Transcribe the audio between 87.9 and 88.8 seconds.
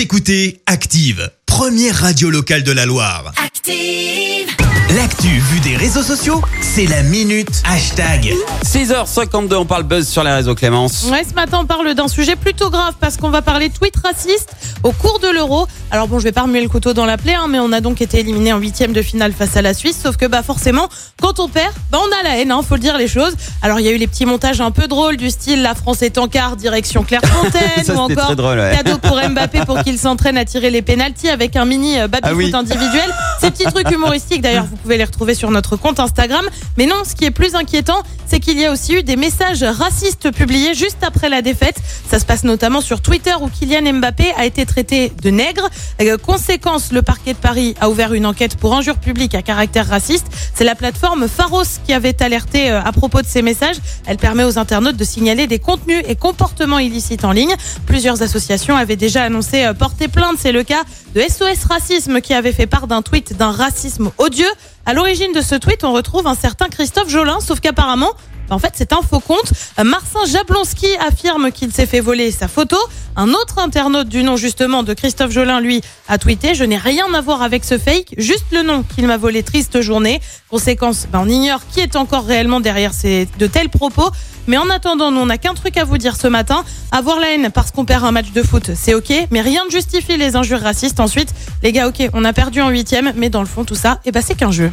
un match de foot,